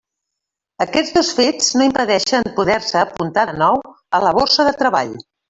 [0.85, 3.79] Aquests dos fets no impedeixen poder-se apuntar de nou
[4.21, 5.17] a la borsa de treball.